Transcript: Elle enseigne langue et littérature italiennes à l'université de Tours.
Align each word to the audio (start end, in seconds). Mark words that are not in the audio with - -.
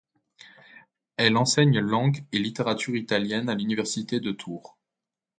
Elle 1.17 1.37
enseigne 1.37 1.77
langue 1.77 2.25
et 2.31 2.39
littérature 2.39 2.95
italiennes 2.95 3.49
à 3.49 3.53
l'université 3.53 4.19
de 4.19 4.31
Tours. 4.31 4.79